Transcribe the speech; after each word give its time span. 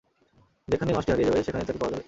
যেখানেই 0.67 0.95
মাছটি 0.95 1.11
হারিয়ে 1.11 1.27
যাবে, 1.27 1.39
সেখানেই 1.43 1.67
তাকে 1.67 1.79
পাওয়া 1.79 1.91
যাবে। 1.91 1.99